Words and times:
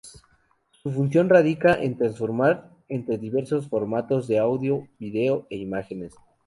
Su 0.81 0.91
función 0.91 1.29
radica 1.29 1.75
en 1.75 1.95
transformar 1.95 2.71
entre 2.89 3.19
diversos 3.19 3.69
formatos 3.69 4.27
de 4.27 4.39
audio, 4.39 4.87
video 4.97 5.45
e 5.51 5.57
imágenes. 5.57 6.15